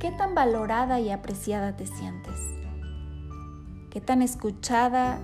[0.00, 2.40] ¿Qué tan valorada y apreciada te sientes?
[3.90, 5.18] ¿Qué tan escuchada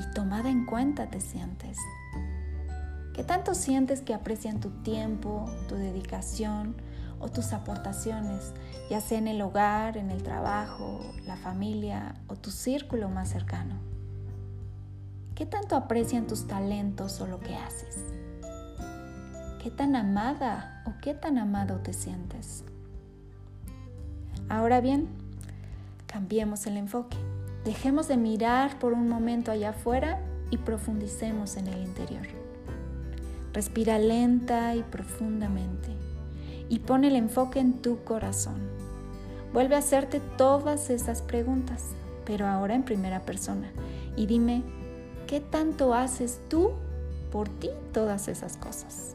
[0.00, 1.76] y tomada en cuenta te sientes?
[3.12, 6.74] ¿Qué tanto sientes que aprecian tu tiempo, tu dedicación
[7.20, 8.54] o tus aportaciones,
[8.88, 13.74] ya sea en el hogar, en el trabajo, la familia o tu círculo más cercano?
[15.34, 17.98] ¿Qué tanto aprecian tus talentos o lo que haces?
[19.62, 22.64] ¿Qué tan amada o qué tan amado te sientes?
[24.48, 25.08] Ahora bien,
[26.06, 27.16] cambiemos el enfoque.
[27.64, 32.26] Dejemos de mirar por un momento allá afuera y profundicemos en el interior.
[33.52, 35.90] Respira lenta y profundamente
[36.68, 38.60] y pon el enfoque en tu corazón.
[39.52, 41.90] Vuelve a hacerte todas esas preguntas,
[42.24, 43.70] pero ahora en primera persona.
[44.16, 44.62] Y dime,
[45.26, 46.72] ¿qué tanto haces tú
[47.30, 49.14] por ti todas esas cosas?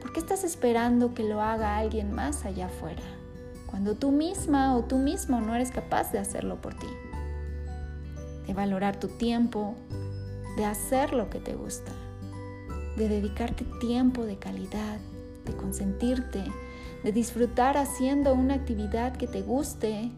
[0.00, 3.02] ¿Por qué estás esperando que lo haga alguien más allá afuera?
[3.72, 6.86] Cuando tú misma o tú mismo no eres capaz de hacerlo por ti,
[8.46, 9.74] de valorar tu tiempo,
[10.58, 11.90] de hacer lo que te gusta,
[12.98, 14.98] de dedicarte tiempo de calidad,
[15.46, 16.44] de consentirte,
[17.02, 20.12] de disfrutar haciendo una actividad que te guste,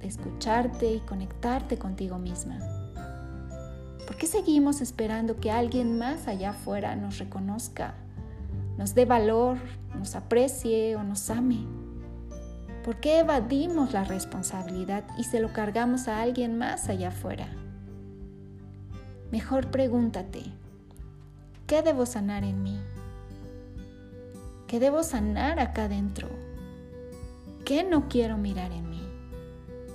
[0.00, 2.58] de escucharte y conectarte contigo misma.
[4.04, 7.94] ¿Por qué seguimos esperando que alguien más allá afuera nos reconozca,
[8.76, 9.58] nos dé valor,
[9.96, 11.79] nos aprecie o nos ame?
[12.90, 17.46] ¿Por qué evadimos la responsabilidad y se lo cargamos a alguien más allá afuera?
[19.30, 20.42] Mejor pregúntate,
[21.68, 22.80] ¿qué debo sanar en mí?
[24.66, 26.28] ¿Qué debo sanar acá adentro?
[27.64, 29.08] ¿Qué no quiero mirar en mí?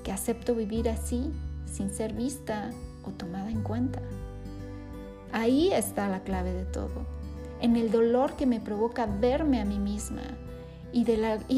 [0.05, 1.33] ¿Qué acepto vivir así,
[1.65, 2.69] sin ser vista
[3.03, 3.99] o tomada en cuenta?
[5.33, 7.05] Ahí está la clave de todo,
[7.59, 10.21] en el dolor que me provoca verme a mí misma
[10.95, 11.03] y,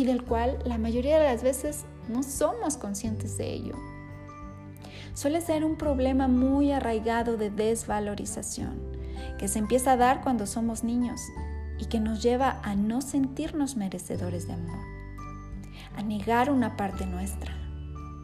[0.05, 3.75] del cual la mayoría de las veces no somos conscientes de ello.
[5.13, 8.81] Suele ser un problema muy arraigado de desvalorización,
[9.37, 11.21] que se empieza a dar cuando somos niños
[11.77, 14.79] y que nos lleva a no sentirnos merecedores de amor,
[15.95, 17.53] a negar una parte nuestra.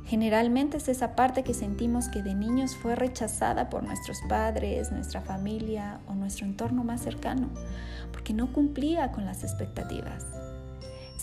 [0.05, 5.21] Generalmente es esa parte que sentimos que de niños fue rechazada por nuestros padres, nuestra
[5.21, 7.49] familia o nuestro entorno más cercano,
[8.11, 10.42] porque no cumplía con las expectativas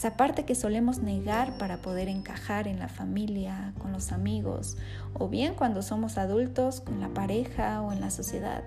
[0.00, 4.78] esa parte que solemos negar para poder encajar en la familia, con los amigos,
[5.12, 8.64] o bien cuando somos adultos, con la pareja o en la sociedad,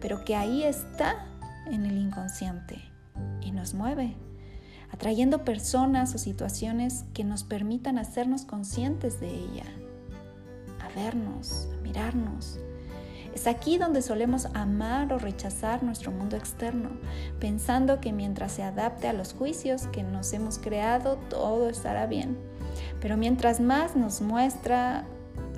[0.00, 1.28] pero que ahí está
[1.66, 2.82] en el inconsciente
[3.40, 4.16] y nos mueve,
[4.90, 9.66] atrayendo personas o situaciones que nos permitan hacernos conscientes de ella,
[10.80, 12.58] a vernos, a mirarnos,
[13.34, 16.90] es aquí donde solemos amar o rechazar nuestro mundo externo,
[17.40, 22.38] pensando que mientras se adapte a los juicios que nos hemos creado, todo estará bien.
[23.00, 25.04] Pero mientras más nos muestra,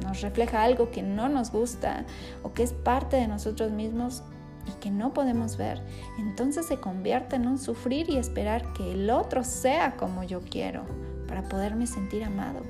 [0.02, 2.04] nos refleja algo que no nos gusta
[2.42, 4.22] o que es parte de nosotros mismos
[4.66, 5.80] y que no podemos ver,
[6.18, 10.84] entonces se convierte en un sufrir y esperar que el otro sea como yo quiero
[11.28, 12.62] para poderme sentir amado.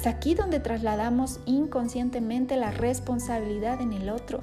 [0.00, 4.40] Es aquí donde trasladamos inconscientemente la responsabilidad en el otro,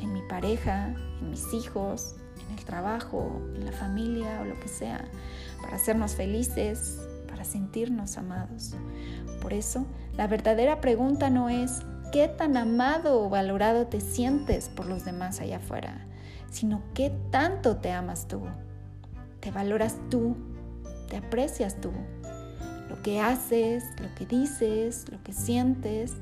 [0.00, 2.14] en mi pareja, en mis hijos,
[2.48, 5.04] en el trabajo, en la familia o lo que sea,
[5.60, 6.98] para hacernos felices,
[7.28, 8.72] para sentirnos amados.
[9.42, 9.84] Por eso,
[10.16, 15.40] la verdadera pregunta no es qué tan amado o valorado te sientes por los demás
[15.40, 16.06] allá afuera,
[16.50, 18.40] sino qué tanto te amas tú,
[19.40, 20.38] te valoras tú,
[21.10, 21.92] te aprecias tú
[22.88, 26.14] lo que haces, lo que dices, lo que sientes,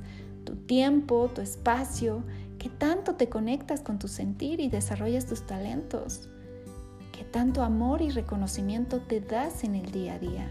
[0.45, 2.23] tu tiempo, tu espacio,
[2.59, 6.29] qué tanto te conectas con tu sentir y desarrollas tus talentos,
[7.13, 10.49] qué tanto amor y reconocimiento te das en el día a día.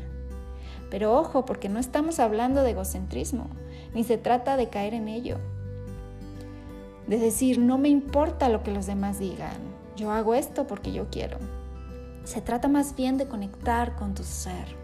[0.89, 3.47] Pero ojo, porque no estamos hablando de egocentrismo,
[3.95, 5.37] ni se trata de caer en ello.
[7.07, 9.57] De decir, no me importa lo que los demás digan,
[9.95, 11.37] yo hago esto porque yo quiero.
[12.23, 14.82] Se trata más bien de conectar con tu ser,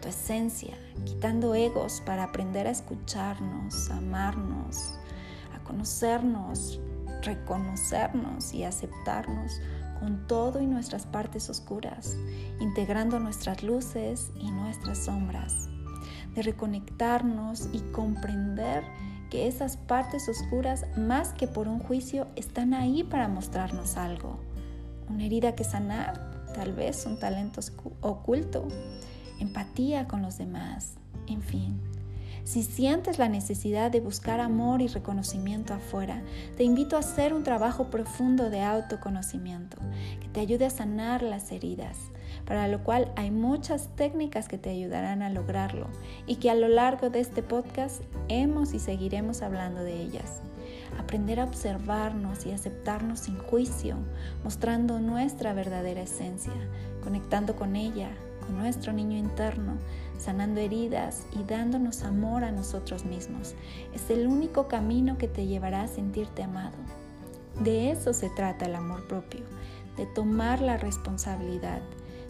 [0.00, 0.74] tu esencia,
[1.04, 4.94] quitando egos para aprender a escucharnos, amarnos,
[5.54, 6.80] a conocernos,
[7.22, 9.60] reconocernos y aceptarnos
[9.98, 12.16] con todo y nuestras partes oscuras,
[12.58, 15.68] integrando nuestras luces y nuestras sombras.
[16.34, 18.84] de reconectarnos y comprender
[19.30, 24.38] que esas partes oscuras, más que por un juicio, están ahí para mostrarnos algo.
[25.08, 27.60] Una herida que sanar, tal vez un talento
[28.00, 28.68] oculto,
[29.40, 30.94] empatía con los demás,
[31.26, 31.80] en fin.
[32.44, 36.22] Si sientes la necesidad de buscar amor y reconocimiento afuera,
[36.56, 39.76] te invito a hacer un trabajo profundo de autoconocimiento
[40.20, 41.98] que te ayude a sanar las heridas,
[42.46, 45.86] para lo cual hay muchas técnicas que te ayudarán a lograrlo
[46.26, 50.40] y que a lo largo de este podcast hemos y seguiremos hablando de ellas.
[50.98, 53.96] Aprender a observarnos y aceptarnos sin juicio,
[54.44, 56.52] mostrando nuestra verdadera esencia,
[57.02, 58.10] conectando con ella,
[58.50, 59.74] nuestro niño interno,
[60.18, 63.54] sanando heridas y dándonos amor a nosotros mismos.
[63.94, 66.76] Es el único camino que te llevará a sentirte amado.
[67.62, 69.42] De eso se trata el amor propio,
[69.96, 71.80] de tomar la responsabilidad,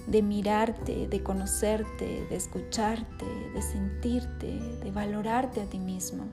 [0.07, 6.25] de mirarte, de conocerte, de escucharte, de sentirte, de valorarte a ti mismo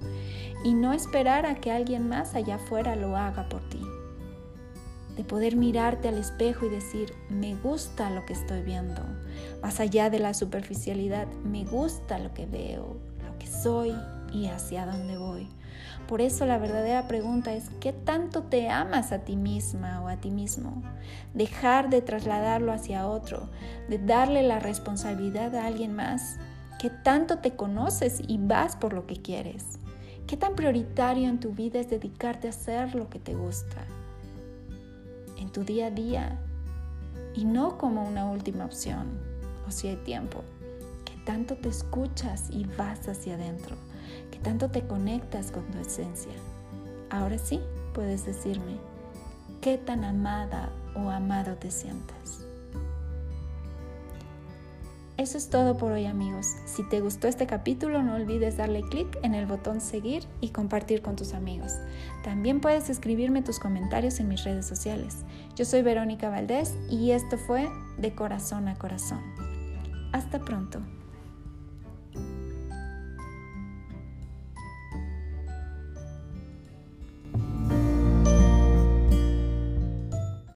[0.63, 3.81] y no esperar a que alguien más allá afuera lo haga por ti.
[5.15, 9.01] De poder mirarte al espejo y decir, me gusta lo que estoy viendo,
[9.61, 13.93] más allá de la superficialidad, me gusta lo que veo, lo que soy
[14.31, 15.47] y hacia dónde voy.
[16.07, 20.17] Por eso la verdadera pregunta es, ¿qué tanto te amas a ti misma o a
[20.17, 20.81] ti mismo?
[21.33, 23.49] Dejar de trasladarlo hacia otro,
[23.89, 26.37] de darle la responsabilidad a alguien más.
[26.79, 29.79] ¿Qué tanto te conoces y vas por lo que quieres?
[30.27, 33.85] ¿Qué tan prioritario en tu vida es dedicarte a hacer lo que te gusta?
[35.37, 36.39] En tu día a día
[37.33, 39.26] y no como una última opción
[39.71, 40.43] si hay tiempo.
[41.05, 43.75] ¿Qué tanto te escuchas y vas hacia adentro?
[44.31, 46.31] que tanto te conectas con tu esencia.
[47.09, 47.59] Ahora sí
[47.93, 48.77] puedes decirme
[49.61, 52.43] qué tan amada o amado te sientas.
[55.17, 56.45] Eso es todo por hoy amigos.
[56.65, 61.01] Si te gustó este capítulo no olvides darle clic en el botón seguir y compartir
[61.01, 61.71] con tus amigos.
[62.23, 65.25] También puedes escribirme tus comentarios en mis redes sociales.
[65.55, 67.67] Yo soy Verónica Valdés y esto fue
[67.97, 69.46] De Corazón a Corazón.
[70.17, 70.96] Hasta pronto.